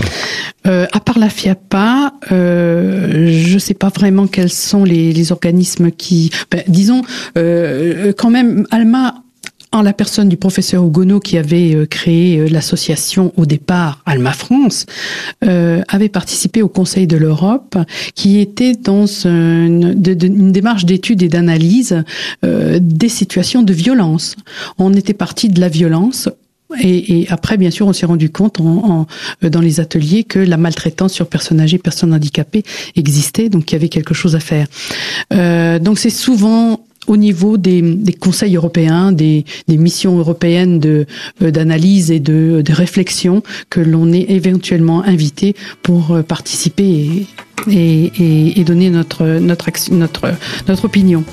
Euh, 0.66 0.86
À 0.92 1.00
part 1.00 1.20
la 1.20 1.30
FIAPA, 1.30 2.14
euh, 2.32 3.32
je 3.44 3.54
ne 3.54 3.60
sais 3.60 3.74
pas 3.74 3.90
vraiment 3.90 4.28
quels 4.28 4.52
sont 4.52 4.84
les, 4.84 5.14
les 5.14 5.32
organismes 5.32 5.92
qui... 5.92 6.32
Ben, 6.52 6.64
disons, 6.68 7.02
euh, 7.38 8.14
quand 8.18 8.30
même, 8.30 8.66
Alma 8.72 9.16
en 9.72 9.82
la 9.82 9.94
personne 9.94 10.30
du 10.30 10.38
professeur 10.38 10.84
Ogono 10.84 11.20
qui 11.20 11.38
avait 11.38 11.76
euh, 11.76 11.86
créé 11.86 12.38
euh, 12.38 12.48
l'association 12.48 13.34
au 13.38 13.46
départ 13.46 14.02
Alma 14.06 14.32
France, 14.32 14.86
euh, 15.44 15.82
avait 15.88 16.10
participé 16.10 16.62
au 16.62 16.70
Conseil 16.70 17.08
de 17.08 17.18
l'Europe 17.18 17.78
qui 18.16 18.40
était 18.40 18.74
dans 18.74 19.06
une, 19.26 19.94
démarche 20.52 20.86
d'étude 20.86 21.22
et 21.22 21.28
d'analyse 21.28 22.04
des 22.44 23.10
situations 23.10 23.64
de 23.64 23.74
violence. 23.74 24.36
On 24.78 24.94
était 24.94 25.14
parti 25.14 25.50
de 25.50 25.60
la 25.60 25.70
violence 25.70 26.30
et, 26.82 27.26
après, 27.30 27.58
bien 27.58 27.72
sûr, 27.72 27.88
on 27.88 27.94
s'est 27.94 28.06
rendu 28.06 28.30
compte 28.30 28.62
dans 28.62 29.62
les 29.62 29.80
ateliers 29.80 30.24
que 30.24 30.40
la 30.40 30.58
maltraitance 30.58 31.14
sur 31.14 31.28
personnes 31.28 31.60
âgées, 31.60 31.78
personnes 31.78 32.14
handicapées 32.14 32.64
existait, 32.96 33.50
donc 33.50 33.72
il 33.72 33.76
y 33.76 33.78
avait 33.78 33.90
quelque 33.90 34.14
chose 34.14 34.36
à 34.36 34.40
faire. 34.40 34.68
Donc 35.82 36.00
c'est 36.00 36.10
souvent 36.10 36.87
au 37.08 37.18
niveau 37.18 37.58
des, 37.58 37.82
conseils 38.20 38.56
européens, 38.56 39.12
des, 39.12 39.46
missions 39.68 40.18
européennes 40.18 40.80
de 40.80 41.06
euh, 41.42 41.52
d'analyse 41.52 42.12
et 42.12 42.20
de, 42.20 42.64
réflexion 42.70 43.42
que 43.70 43.80
l'on 43.80 44.12
est 44.12 44.30
éventuellement 44.30 45.04
invité 45.04 45.56
pour 45.82 46.12
euh, 46.12 46.22
participer 46.22 47.26
et, 47.72 48.64
donner 48.66 48.90
notre 48.90 49.40
notre 49.40 49.70
notre 49.92 50.28
notre 50.68 50.86
opinion. 50.86 51.24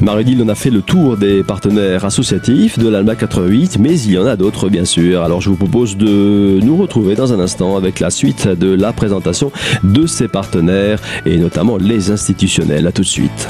Marie-Dille, 0.00 0.42
on 0.42 0.48
a 0.48 0.54
fait 0.54 0.70
le 0.70 0.82
tour 0.82 1.16
des 1.16 1.44
partenaires 1.44 2.04
associatifs 2.04 2.78
de 2.78 2.88
l'ALMA 2.88 3.14
88, 3.14 3.78
mais 3.78 3.98
il 4.00 4.12
y 4.12 4.18
en 4.18 4.26
a 4.26 4.36
d'autres, 4.36 4.68
bien 4.68 4.84
sûr. 4.84 5.22
Alors, 5.22 5.40
je 5.40 5.50
vous 5.50 5.56
propose 5.56 5.96
de 5.96 6.58
nous 6.62 6.76
retrouver 6.76 7.14
dans 7.14 7.32
un 7.32 7.38
instant 7.38 7.76
avec 7.76 8.00
la 8.00 8.10
suite 8.10 8.48
de 8.48 8.74
la 8.74 8.92
présentation 8.92 9.52
de 9.84 10.06
ces 10.06 10.26
partenaires 10.26 11.00
et 11.26 11.38
notamment 11.38 11.76
les 11.76 12.10
institutionnels. 12.10 12.86
À 12.86 12.92
tout 12.92 13.02
de 13.02 13.06
suite. 13.06 13.48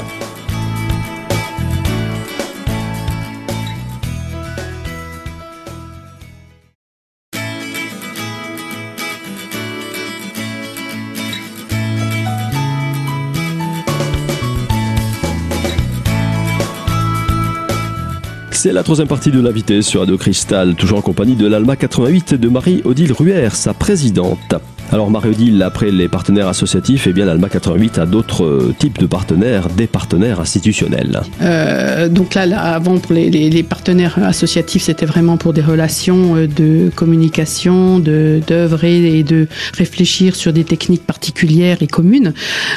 C'est 18.65 18.73
la 18.73 18.81
troisième 18.81 19.07
partie 19.07 19.29
de 19.29 19.39
l'invité 19.39 19.83
sur 19.83 19.99
Radio 19.99 20.17
Cristal, 20.17 20.73
toujours 20.73 20.97
en 20.97 21.01
compagnie 21.03 21.35
de 21.35 21.45
l'Alma 21.45 21.75
88 21.75 22.33
de 22.33 22.49
Marie-Odile 22.49 23.13
Ruher, 23.13 23.49
sa 23.51 23.75
présidente. 23.75 24.55
Alors 24.91 25.09
Marie-Odile, 25.09 25.61
après 25.63 25.91
les 25.91 26.07
partenaires 26.07 26.47
associatifs, 26.47 27.07
eh 27.07 27.13
bien 27.13 27.25
l'Alma 27.25 27.49
88 27.49 27.97
a 27.97 28.05
d'autres 28.05 28.45
euh, 28.45 28.75
types 28.77 28.99
de 28.99 29.07
partenaires, 29.07 29.67
des 29.69 29.87
partenaires 29.87 30.39
institutionnels. 30.39 31.21
Euh, 31.41 32.07
donc 32.07 32.35
là, 32.35 32.59
avant 32.59 32.99
pour 32.99 33.13
les, 33.13 33.63
partenaires 33.63 34.19
associatifs, 34.23 34.83
c'était 34.83 35.07
vraiment 35.07 35.37
pour 35.37 35.53
des 35.53 35.61
relations 35.61 36.35
euh, 36.35 36.47
de 36.47 36.91
communication, 36.95 37.99
d'œuvrer 37.99 39.17
et 39.19 39.23
de 39.23 39.47
réfléchir 39.75 40.35
sur 40.35 40.53
des 40.53 40.63
techniques 40.63 41.05
particulières 41.05 41.81
et 41.81 41.87
communes. 41.87 42.33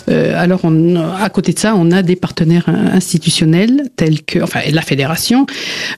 Alors 0.09 0.63
à 1.21 1.29
côté 1.31 1.53
de 1.53 1.59
ça, 1.59 1.75
on 1.77 1.91
a 1.91 2.03
des 2.03 2.17
partenaires 2.17 2.69
institutionnels 2.69 3.83
tels 3.97 4.23
que, 4.23 4.41
enfin, 4.41 4.61
la 4.71 4.83
fédération, 4.83 5.47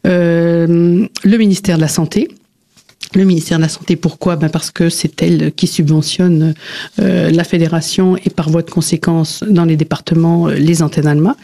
euh, 0.07 1.07
le 1.25 1.37
ministère 1.37 1.77
de 1.77 1.83
la 1.83 1.89
santé 1.89 2.29
le 3.15 3.25
ministère 3.25 3.59
de 3.59 3.63
la 3.63 3.69
Santé, 3.69 3.97
pourquoi? 3.97 4.37
Ben 4.37 4.49
Parce 4.49 4.71
que 4.71 4.89
c'est 4.89 5.21
elle 5.23 5.53
qui 5.53 5.67
subventionne 5.67 6.55
euh, 7.01 7.31
la 7.31 7.43
fédération 7.43 8.17
et 8.17 8.31
par 8.31 8.51
voie 8.51 8.63
de 8.63 8.71
conséquence 8.71 9.43
dans 9.49 9.65
les 9.65 9.77
départements 9.77 10.49
euh, 10.49 10.55
les 10.55 10.83
antennes 10.83 11.09
ALMA. 11.09 11.37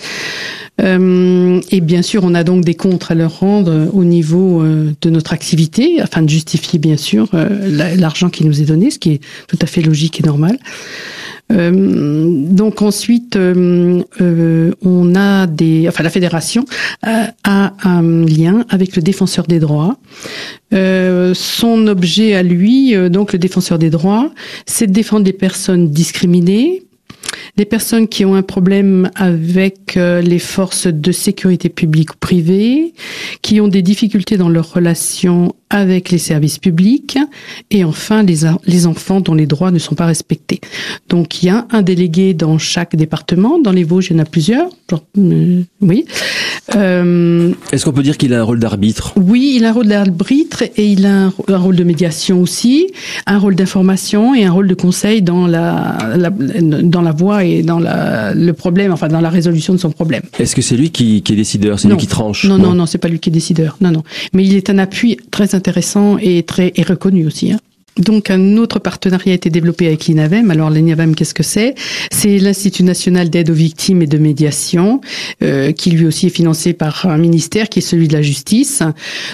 Euh, 0.83 1.61
et 1.71 1.81
bien 1.81 2.03
sûr, 2.03 2.23
on 2.25 2.35
a 2.35 2.45
donc 2.45 2.65
des 2.65 2.75
comptes 2.75 3.11
à 3.11 3.15
leur 3.15 3.41
rendre 3.41 3.89
au 3.95 4.05
niveau 4.05 4.63
euh, 4.63 4.93
de 5.01 5.11
notre 5.11 5.33
activité, 5.33 6.01
afin 6.01 6.23
de 6.23 6.29
justifier 6.29 6.79
bien 6.79 6.97
sûr 6.97 7.29
euh, 7.35 7.95
l'argent 7.97 8.29
qui 8.29 8.45
nous 8.45 8.61
est 8.61 8.67
donné, 8.67 8.91
ce 8.91 8.99
qui 8.99 9.13
est 9.13 9.21
tout 9.49 9.59
à 9.63 9.67
fait 9.67 9.83
logique 9.83 10.21
et 10.21 10.23
normal. 10.23 10.59
Euh, 11.53 12.27
donc 12.51 12.83
ensuite, 12.83 13.37
euh, 13.37 14.03
euh, 14.21 14.73
on 14.83 15.15
a 15.15 15.47
des, 15.47 15.87
enfin 15.89 16.03
la 16.03 16.11
fédération 16.11 16.65
a, 17.03 17.33
un 17.85 18.25
lien 18.25 18.65
avec 18.69 18.97
le 18.97 19.03
défenseur 19.03 19.47
des 19.47 19.61
droits. 19.61 19.97
Euh, 20.75 21.35
son 21.35 21.87
objet 21.87 22.35
à 22.35 22.43
lui, 22.43 22.97
euh, 22.97 23.09
donc 23.09 23.33
le 23.33 23.39
défenseur 23.39 23.79
des 23.79 23.91
droits, 23.91 24.31
c'est 24.67 24.89
de 24.89 24.93
défendre 24.93 25.25
les 25.25 25.33
personnes 25.33 25.91
discriminées, 25.91 26.83
les 27.57 27.65
personnes 27.65 28.09
qui 28.09 28.25
ont 28.25 28.35
un 28.35 28.43
problème 28.43 29.11
avec 29.15 29.97
euh, 29.97 30.21
les 30.21 30.39
forces 30.39 30.87
de 30.87 31.13
sécurité 31.13 31.69
publique 31.69 32.13
ou 32.13 32.17
privée, 32.19 32.95
qui 33.43 33.61
ont 33.61 33.69
des 33.69 33.83
difficultés 33.83 34.37
dans 34.37 34.49
leurs 34.49 34.73
relations 34.73 35.55
avec 35.71 36.11
les 36.11 36.19
services 36.19 36.59
publics, 36.59 37.19
et 37.71 37.85
enfin 37.85 38.23
les, 38.23 38.87
enfants 38.87 39.21
dont 39.21 39.35
les 39.35 39.47
droits 39.47 39.71
ne 39.71 39.79
sont 39.79 39.95
pas 39.95 40.07
respectés. 40.07 40.61
Donc 41.09 41.43
il 41.43 41.47
y 41.47 41.49
a 41.49 41.67
un 41.71 41.83
délégué 41.83 42.35
dans 42.35 42.59
chaque 42.59 42.95
département. 42.95 43.59
Dans 43.59 43.73
les 43.73 43.85
Vosges, 43.85 44.09
il 44.11 44.17
y 44.17 44.21
en 44.21 44.23
a 44.23 44.27
plusieurs. 44.27 44.69
Euh, 45.19 45.63
oui. 45.81 46.05
Euh, 46.75 47.53
Est-ce 47.73 47.85
qu'on 47.85 47.93
peut 47.93 48.03
dire 48.03 48.17
qu'il 48.17 48.35
a 48.35 48.41
un 48.41 48.43
rôle 48.43 48.59
d'arbitre? 48.59 49.13
Oui, 49.17 49.55
il 49.57 49.65
a 49.65 49.71
un 49.71 49.73
rôle 49.73 49.87
d'arbitre 49.87 50.63
et 50.63 50.87
il 50.87 51.07
a 51.07 51.27
un, 51.27 51.33
un, 51.49 51.59
rôle 51.59 51.77
de 51.77 51.85
médiation 51.85 52.41
aussi, 52.41 52.89
un 53.27 53.39
rôle 53.39 53.55
d'information 53.55 54.35
et 54.35 54.45
un 54.45 54.53
rôle 54.53 54.67
de 54.67 54.75
conseil 54.75 55.23
dans 55.23 55.47
la, 55.47 55.97
la 56.17 56.31
dans 56.31 57.03
la 57.03 57.13
voie 57.13 57.45
et 57.45 57.63
dans 57.63 57.79
la, 57.79 58.35
le 58.35 58.53
problème, 58.53 58.93
enfin 58.93 59.09
dans 59.09 59.21
la 59.21 59.31
résolution 59.31 59.73
de 59.75 59.79
son 59.79 59.91
problème. 59.91 60.23
Est-ce 60.39 60.57
que 60.57 60.63
c'est 60.63 60.77
lui 60.77 60.91
qui, 60.91 61.23
qui, 61.23 61.35
est 61.35 61.37
décideur? 61.37 61.79
C'est 61.79 61.89
lui 61.89 61.97
qui 61.97 62.07
tranche? 62.07 62.45
Non, 62.45 62.59
non, 62.59 62.69
non, 62.69 62.75
non 62.75 62.87
c'est 62.87 62.99
pas 62.99 63.09
lui 63.09 63.21
qui 63.21 63.31
est 63.31 63.33
décideur. 63.33 63.77
Non, 63.81 63.91
non. 63.91 64.03
Mais 64.33 64.45
il 64.45 64.57
est 64.57 64.71
un 64.71 64.79
appui 64.79 65.19
très 65.31 65.55
intéressant 65.55 66.19
et 66.19 66.43
très 66.43 66.73
et 66.75 66.83
reconnu 66.83 67.27
aussi. 67.27 67.53
Hein. 67.53 67.59
Donc 67.99 68.31
un 68.31 68.57
autre 68.57 68.79
partenariat 68.79 69.33
a 69.33 69.35
été 69.35 69.51
développé 69.51 69.87
avec 69.87 70.07
l'INAVEM. 70.07 70.51
Alors 70.51 70.71
l'INAVEM, 70.71 71.15
qu'est-ce 71.15 71.35
que 71.35 71.43
c'est? 71.43 71.75
C'est 72.11 72.39
l'Institut 72.39 72.83
national 72.83 73.31
d'aide 73.31 73.51
aux 73.51 73.55
victimes 73.55 74.03
et 74.03 74.07
de 74.07 74.19
médiation, 74.19 75.01
euh, 75.43 75.73
qui 75.73 75.91
lui 75.91 76.07
aussi 76.07 76.27
est 76.27 76.31
financé 76.31 76.73
par 76.73 77.07
un 77.07 77.19
ministère 77.19 77.69
qui 77.69 77.79
est 77.79 77.83
celui 77.83 78.09
de 78.09 78.13
la 78.13 78.23
justice. 78.23 78.83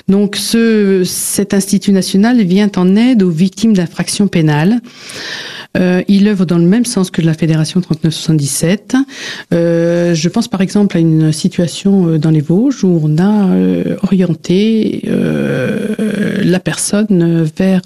Donc 0.09 0.37
ce, 0.37 1.03
cet 1.05 1.55
Institut 1.55 1.93
national 1.93 2.41
vient 2.43 2.71
en 2.77 2.95
aide 2.97 3.23
aux 3.23 3.31
victimes 3.31 3.73
d'infractions 3.73 4.29
pénales. 4.29 4.81
Euh, 5.77 6.03
il 6.09 6.29
œuvre 6.29 6.45
dans 6.45 6.59
le 6.59 6.67
même 6.67 6.85
sens 6.85 7.11
que 7.11 7.23
la 7.23 7.35
Fédération 7.35 7.81
3977. 7.81 8.97
Euh, 9.53 10.15
je 10.15 10.29
pense 10.29 10.49
par 10.49 10.61
exemple 10.61 10.97
à 10.97 11.01
une 11.01 11.33
situation 11.33 12.19
dans 12.19 12.31
les 12.31 12.41
Vosges 12.41 12.85
où 12.85 13.01
on 13.03 13.19
a 13.19 13.49
euh, 13.49 13.97
orienté 14.03 15.03
euh, 15.07 15.95
la 16.43 16.61
personne 16.61 17.49
vers 17.57 17.83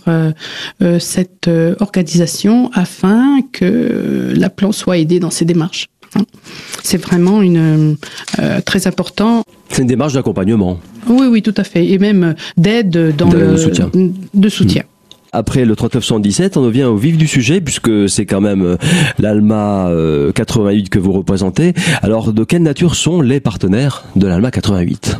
euh, 0.83 0.99
cette 0.99 1.51
organisation 1.81 2.71
afin 2.73 3.41
que 3.53 4.33
la 4.35 4.51
plan 4.51 4.73
soit 4.73 4.99
aidé 4.99 5.21
dans 5.21 5.31
ses 5.31 5.45
démarches. 5.45 5.87
C'est 6.83 6.99
vraiment 6.99 7.43
une 7.43 7.97
euh, 8.39 8.61
très 8.65 8.87
important. 8.87 9.43
C'est 9.69 9.83
une 9.83 9.89
démarche 9.89 10.15
d'accompagnement. 10.15 10.79
Oui, 11.09 11.27
oui, 11.29 11.43
tout 11.43 11.55
à 11.57 11.65
fait, 11.65 11.87
et 11.87 11.99
même 11.99 12.35
d'aide 12.57 13.15
dans 13.17 13.29
de, 13.29 13.39
le 13.39 13.57
soutien. 13.57 13.91
De 14.35 14.49
soutien. 14.49 14.83
Mmh. 14.83 14.87
Après 15.33 15.65
le 15.67 15.77
3917, 15.77 16.57
on 16.57 16.63
revient 16.63 16.85
au 16.85 16.97
vif 16.97 17.19
du 17.19 17.27
sujet 17.27 17.61
puisque 17.61 18.09
c'est 18.09 18.25
quand 18.25 18.41
même 18.41 18.79
l'ALMA 19.19 19.91
88 20.35 20.89
que 20.89 20.99
vous 20.99 21.13
représentez. 21.13 21.75
Alors, 22.01 22.33
de 22.33 22.45
quelle 22.45 22.63
nature 22.63 22.95
sont 22.95 23.21
les 23.21 23.41
partenaires 23.41 24.05
de 24.15 24.27
l'ALMA 24.27 24.51
88 24.51 25.19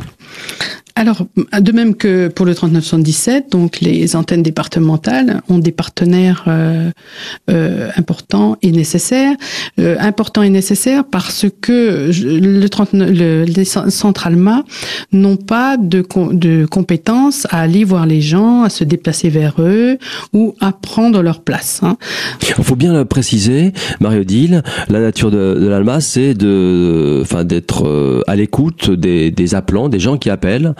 alors, 0.97 1.27
de 1.59 1.71
même 1.71 1.93
que 1.93 2.27
pour 2.27 2.43
le 2.47 2.55
3917, 2.55 3.51
donc 3.51 3.81
les 3.81 4.15
antennes 4.15 4.41
départementales 4.41 5.41
ont 5.47 5.59
des 5.59 5.71
partenaires 5.71 6.45
euh, 6.47 6.89
euh, 7.51 7.89
importants 7.97 8.57
et 8.63 8.71
nécessaires. 8.71 9.35
Euh, 9.79 9.95
importants 9.99 10.41
et 10.41 10.49
nécessaires 10.49 11.03
parce 11.03 11.45
que 11.61 12.09
le 12.11 12.67
39, 12.67 13.11
le, 13.11 13.43
les 13.43 13.63
centres 13.65 14.25
Alma 14.25 14.63
n'ont 15.11 15.35
pas 15.35 15.77
de, 15.77 16.01
compétences 16.65 17.45
à 17.51 17.61
aller 17.61 17.83
voir 17.83 18.07
les 18.07 18.21
gens, 18.21 18.63
à 18.63 18.69
se 18.69 18.83
déplacer 18.83 19.29
vers 19.29 19.53
eux 19.59 19.99
ou 20.33 20.55
à 20.59 20.71
prendre 20.71 21.21
leur 21.21 21.41
place. 21.41 21.81
Hein. 21.83 21.97
Il 22.41 22.63
faut 22.63 22.75
bien 22.75 22.93
le 22.93 23.05
préciser, 23.05 23.71
Mario 23.99 24.23
Dille, 24.23 24.63
la 24.89 24.99
nature 24.99 25.29
de, 25.29 25.59
de 25.59 25.67
l'Alma, 25.67 26.01
c'est 26.01 26.33
de, 26.33 27.19
enfin, 27.21 27.43
d'être 27.43 27.87
euh, 27.87 28.23
à 28.25 28.35
l'écoute 28.35 28.89
des, 28.89 29.29
des 29.29 29.53
appelants, 29.53 29.89
des 29.89 29.99
gens 29.99 30.17
qui 30.17 30.31
appellent 30.31 30.73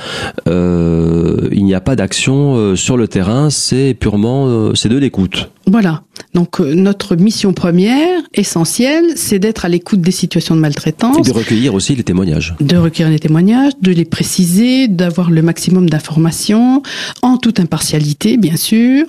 il 1.58 1.66
n'y 1.66 1.74
a 1.74 1.82
pas 1.82 1.96
d'action 1.96 2.56
euh, 2.56 2.76
sur 2.76 2.98
le 2.98 3.08
terrain, 3.08 3.50
c'est 3.50 3.94
purement 3.94 4.48
euh, 4.48 4.74
c'est 4.76 4.90
de 4.90 4.98
l'écoute. 4.98 5.50
Voilà. 5.66 6.04
Donc 6.38 6.62
euh, 6.62 6.76
notre 6.76 7.16
mission 7.16 7.52
première, 7.52 8.22
essentielle, 8.38 9.06
c'est 9.16 9.40
d'être 9.40 9.66
à 9.66 9.70
l'écoute 9.70 10.02
des 10.02 10.12
situations 10.12 10.56
de 10.56 10.62
maltraitance. 10.62 11.18
Et 11.18 11.32
de 11.32 11.36
recueillir 11.36 11.74
aussi 11.74 11.96
les 11.96 12.04
témoignages. 12.04 12.56
De 12.60 12.78
recueillir 12.78 13.12
les 13.12 13.20
témoignages, 13.20 13.74
de 13.82 13.92
les 13.92 14.06
préciser, 14.06 14.88
d'avoir 14.88 15.32
le 15.32 15.42
maximum 15.42 15.90
d'informations, 15.90 16.84
en 17.22 17.38
toute 17.38 17.60
impartialité, 17.60 18.38
bien 18.38 18.56
sûr, 18.56 19.06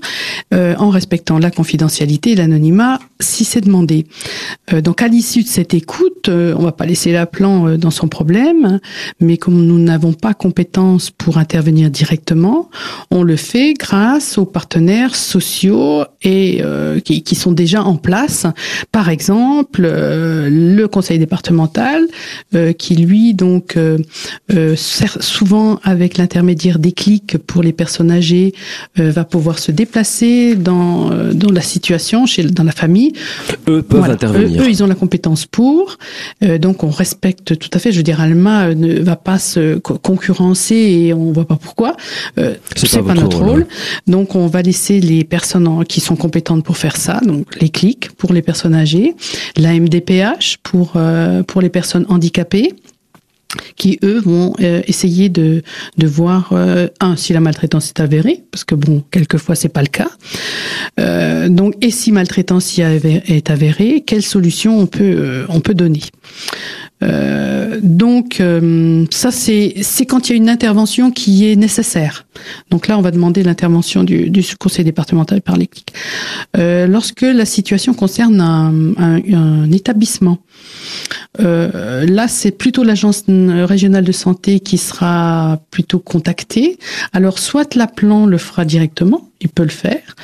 euh, 0.55 0.75
en 0.79 0.91
respectant 0.91 1.39
la 1.39 1.51
confidentialité 1.51 2.33
et 2.33 2.37
l'anonymat, 2.37 2.99
si 3.21 3.45
c'est 3.45 3.61
demandé. 3.61 4.07
Euh, 4.73 4.81
donc 4.81 5.03
à 5.03 5.09
l'issue 5.09 5.43
de 5.43 5.49
cette 5.49 5.75
écoute, 5.75 6.29
euh, 6.29 6.55
on 6.57 6.63
va 6.63 6.73
pas 6.73 6.87
laisser 6.87 7.13
l'appelant 7.13 7.77
dans 7.77 7.91
son 7.91 8.09
problème, 8.09 8.81
mais 9.21 9.37
comme 9.37 9.67
nous 9.67 9.79
n'avons 9.79 10.13
pas 10.13 10.35
compétence 10.35 11.11
pour 11.11 11.39
intervenir 11.39 11.91
directement, 11.91 12.71
on 13.11 13.23
le 13.23 13.37
fait 13.37 13.75
grâce 13.75 14.39
aux 14.39 14.47
partenaires 14.47 15.15
sociaux 15.15 16.05
et 16.23 16.63
qui 17.05 17.18
qui, 17.21 17.35
sont 17.35 17.53
déjà 17.53 17.83
en 17.83 17.97
place. 17.97 18.47
Par 18.93 19.09
exemple, 19.09 19.83
euh, 19.85 20.49
le 20.51 20.87
conseil 20.89 21.19
départemental, 21.19 22.03
euh, 22.55 22.73
qui 22.73 22.97
lui 22.97 23.35
donc 23.35 23.77
euh, 23.77 23.99
sert 24.77 25.23
souvent 25.23 25.79
avec 25.83 26.19
l'intermédiaire 26.19 26.79
des 26.79 26.93
clics 26.93 27.39
pour 27.39 27.63
les 27.63 27.73
personnes 27.73 28.11
âgées, 28.11 28.55
va 28.97 29.25
pouvoir 29.25 29.59
se 29.59 29.71
déplacer 29.71 30.55
dans 30.55 31.11
dans 31.33 31.51
la 31.51 31.61
situation 31.61 32.27
chez 32.27 32.43
dans 32.45 32.65
la 32.65 32.73
famille. 32.73 33.13
Eux 33.69 33.83
peuvent 33.83 34.11
intervenir. 34.11 34.63
Eux, 34.63 34.69
ils 34.69 34.83
ont 34.83 34.87
la 34.87 34.95
compétence 34.95 35.47
pour. 35.47 35.99
donc 36.61 36.85
on 36.85 36.91
respecte 36.91 37.59
tout 37.59 37.71
à 37.73 37.79
fait. 37.79 37.93
Je 37.93 37.99
veux 37.99 38.03
dire, 38.03 38.21
Alma 38.21 38.75
ne 38.75 39.01
va 39.01 39.17
pas 39.17 39.39
se 39.39 39.79
concurrencer 39.79 40.75
et 40.75 41.15
on 41.15 41.33
voit 41.33 41.47
pas 41.47 41.57
pourquoi. 41.57 41.97
c'est 42.77 43.03
pas, 43.03 43.15
notre 43.15 43.43
rôle. 43.43 43.67
Donc 44.07 44.35
on 44.35 44.47
va 44.47 44.63
laisser 44.63 45.01
les 45.01 45.25
personnes 45.25 45.85
qui 45.85 46.01
sont 46.01 46.17
compétentes 46.17 46.65
pour 46.65 46.77
faire 46.77 46.97
ça 46.97 47.08
donc 47.23 47.61
les 47.61 47.69
clics 47.69 48.11
pour 48.13 48.33
les 48.33 48.43
personnes 48.43 48.75
âgées, 48.75 49.15
la 49.57 49.73
MDPH 49.79 50.59
pour, 50.63 50.93
euh, 50.97 51.43
pour 51.43 51.61
les 51.61 51.71
personnes 51.71 52.07
handicapées 52.09 52.75
qui 53.77 53.99
eux 54.03 54.21
vont 54.21 54.55
euh, 54.61 54.83
essayer 54.87 55.29
de, 55.29 55.63
de 55.97 56.07
voir 56.07 56.51
euh, 56.53 56.89
un 57.01 57.17
si 57.17 57.33
la 57.33 57.41
maltraitance 57.41 57.89
est 57.89 58.01
avérée 58.01 58.45
parce 58.51 58.65
que 58.65 58.75
bon 58.75 59.03
quelquefois 59.11 59.55
c'est 59.55 59.69
pas 59.69 59.83
le 59.83 59.89
cas. 59.89 60.11
Donc 61.49 61.75
et 61.81 61.91
si 61.91 62.13
maltraitance 62.13 62.79
est 62.79 63.51
avérée 63.51 64.03
quelle 64.07 64.23
solution 64.23 64.79
on 64.79 64.87
peut 64.87 65.47
on 65.49 65.61
peut 65.61 65.75
donner? 65.75 66.03
Euh, 67.05 67.79
donc 67.81 68.41
euh, 68.41 69.05
ça 69.11 69.31
c'est 69.31 69.75
c'est 69.83 70.05
quand 70.05 70.29
il 70.29 70.33
y 70.33 70.35
a 70.35 70.37
une 70.37 70.49
intervention 70.49 71.13
qui 71.13 71.49
est 71.49 71.55
nécessaire. 71.55 72.27
Donc 72.71 72.89
là 72.89 72.99
on 72.99 73.03
va 73.03 73.13
demander 73.13 73.45
l'intervention 73.45 74.03
du, 74.03 74.31
du 74.31 74.43
conseil 74.59 74.85
départemental 74.85 75.41
par 75.41 75.57
Euh, 76.57 76.87
lorsque 76.87 77.23
la 77.23 77.45
situation 77.45 77.95
concerne 77.95 78.41
un, 78.41 78.73
un, 78.97 79.21
un 79.33 79.71
établissement, 79.71 80.39
euh, 81.41 82.07
là 82.07 82.29
c'est 82.29 82.51
plutôt 82.51 82.83
l'agence 82.83 83.25
régionale 83.29 84.05
de 84.05 84.13
santé 84.13 84.61
qui 84.61 84.79
sera 84.79 85.61
plutôt 85.71 85.99
contactée. 85.99 86.79
Alors 87.13 87.39
soit 87.39 87.75
l'appelant 87.75 88.27
le 88.27 88.39
fera 88.39 88.65
directement, 88.65 89.29
il 89.41 89.49
peut 89.49 89.63
le 89.63 89.69
faire. 89.69 90.17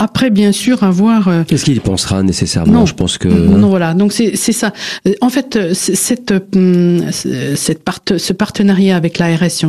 Après, 0.00 0.30
bien 0.30 0.52
sûr, 0.52 0.84
avoir. 0.84 1.26
Euh, 1.26 1.42
Qu'est-ce 1.46 1.64
qu'il 1.64 1.80
pensera 1.80 2.22
nécessairement 2.22 2.72
non, 2.72 2.86
Je 2.86 2.94
pense 2.94 3.18
que. 3.18 3.26
Non, 3.26 3.68
voilà. 3.68 3.94
Donc 3.94 4.12
c'est 4.12 4.36
ça. 4.36 4.72
Euh, 5.06 5.14
en 5.20 5.28
fait, 5.28 5.56
euh, 5.56 5.74
cette 5.74 6.32
cette 7.56 7.82
part, 7.82 7.98
ce 8.16 8.32
partenariat 8.32 8.96
avec 8.96 9.18
l'ARS 9.18 9.64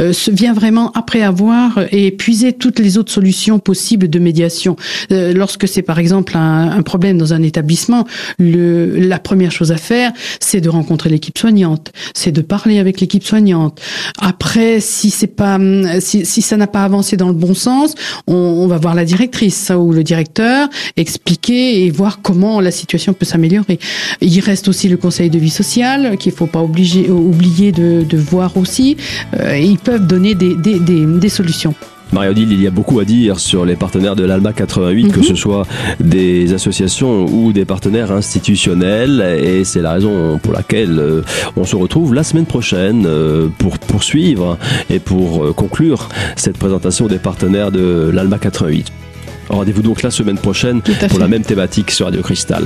euh, 0.00 0.12
se 0.12 0.30
vient 0.30 0.54
vraiment 0.54 0.92
après 0.92 1.20
avoir 1.20 1.78
épuisé 1.92 2.54
toutes 2.54 2.78
les 2.78 2.96
autres 2.96 3.12
solutions 3.12 3.58
possibles 3.58 4.08
de 4.08 4.18
médiation. 4.18 4.76
Euh, 5.12 5.34
lorsque 5.34 5.68
c'est 5.68 5.82
par 5.82 5.98
exemple 5.98 6.38
un, 6.38 6.70
un, 6.70 6.82
problème 6.82 7.18
dans 7.18 7.34
un 7.34 7.42
établissement, 7.42 8.06
le 8.38 8.98
la 8.98 9.18
première 9.18 9.52
chose 9.52 9.72
à 9.72 9.76
faire, 9.76 10.12
c'est 10.40 10.62
de 10.62 10.70
rencontrer 10.70 11.10
l'équipe 11.10 11.36
soignante, 11.36 11.92
c'est 12.14 12.32
de 12.32 12.40
parler 12.40 12.78
avec 12.78 13.00
l'équipe 13.00 13.24
soignante. 13.24 13.80
Après, 14.20 14.80
si 14.80 15.10
c'est 15.10 15.26
pas 15.26 15.58
si, 16.00 16.24
si 16.24 16.40
ça 16.40 16.56
n'a 16.56 16.66
pas 16.66 16.82
avancé 16.82 17.18
dans 17.18 17.28
le 17.28 17.34
bon 17.34 17.52
sens, 17.52 17.94
on, 18.26 18.34
on 18.34 18.66
va 18.66 18.78
voir 18.78 18.94
la 18.94 19.04
directrice 19.04 19.65
ou 19.74 19.92
le 19.92 20.04
directeur, 20.04 20.68
expliquer 20.96 21.84
et 21.84 21.90
voir 21.90 22.20
comment 22.22 22.60
la 22.60 22.70
situation 22.70 23.12
peut 23.12 23.26
s'améliorer. 23.26 23.78
Il 24.20 24.40
reste 24.40 24.68
aussi 24.68 24.88
le 24.88 24.96
conseil 24.96 25.30
de 25.30 25.38
vie 25.38 25.50
sociale 25.50 26.16
qu'il 26.18 26.32
faut 26.32 26.46
pas 26.46 26.62
obliger, 26.62 27.10
oublier 27.10 27.72
de, 27.72 28.04
de 28.08 28.16
voir 28.16 28.56
aussi. 28.56 28.96
Euh, 29.40 29.58
ils 29.58 29.78
peuvent 29.78 30.06
donner 30.06 30.34
des, 30.34 30.54
des, 30.54 30.78
des, 30.78 31.04
des 31.06 31.28
solutions. 31.28 31.74
Mario 32.12 32.34
Dill, 32.34 32.52
il 32.52 32.62
y 32.62 32.68
a 32.68 32.70
beaucoup 32.70 33.00
à 33.00 33.04
dire 33.04 33.40
sur 33.40 33.64
les 33.64 33.74
partenaires 33.74 34.14
de 34.14 34.24
l'ALMA 34.24 34.52
88, 34.52 35.04
mm 35.04 35.08
-hmm. 35.08 35.12
que 35.12 35.22
ce 35.22 35.34
soit 35.34 35.66
des 35.98 36.52
associations 36.54 37.26
ou 37.26 37.52
des 37.52 37.64
partenaires 37.64 38.12
institutionnels. 38.12 39.20
Et 39.42 39.64
c'est 39.64 39.82
la 39.82 39.92
raison 39.94 40.38
pour 40.42 40.52
laquelle 40.52 40.98
euh, 41.00 41.22
on 41.56 41.64
se 41.64 41.74
retrouve 41.74 42.14
la 42.14 42.22
semaine 42.22 42.46
prochaine 42.46 43.04
euh, 43.06 43.48
pour 43.58 43.78
poursuivre 43.78 44.56
et 44.88 45.00
pour 45.00 45.54
conclure 45.56 46.08
cette 46.36 46.58
présentation 46.58 47.08
des 47.08 47.18
partenaires 47.18 47.72
de 47.72 48.10
l'ALMA 48.14 48.38
88. 48.38 49.05
Rendez-vous 49.48 49.82
donc 49.82 50.02
la 50.02 50.10
semaine 50.10 50.38
prochaine 50.38 50.82
pour 51.08 51.18
la 51.18 51.28
même 51.28 51.42
thématique 51.42 51.90
sur 51.90 52.06
Radio 52.06 52.22
Cristal. 52.22 52.64